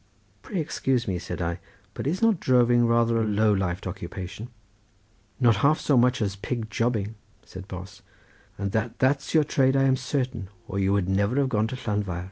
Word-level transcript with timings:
"Pray 0.41 0.59
excuse 0.59 1.07
me," 1.07 1.19
said 1.19 1.43
I, 1.43 1.59
"but 1.93 2.07
is 2.07 2.23
not 2.23 2.39
droving 2.39 2.87
rather 2.87 3.21
a 3.21 3.23
low 3.23 3.55
lifed 3.55 3.85
occupation?" 3.85 4.47
"Not 5.39 5.57
half 5.57 5.79
so 5.79 5.95
much 5.95 6.23
as 6.23 6.35
pig 6.35 6.71
jobbing," 6.71 7.13
said 7.45 7.67
Bos, 7.67 8.01
"and 8.57 8.71
that 8.71 8.97
that's 8.97 9.35
your 9.35 9.43
trade 9.43 9.75
I 9.75 9.83
am 9.83 9.95
certain, 9.97 10.49
or 10.67 10.79
you 10.79 10.91
would 10.91 11.07
never 11.07 11.35
have 11.35 11.49
gone 11.49 11.67
to 11.67 11.75
Llanfair." 11.75 12.19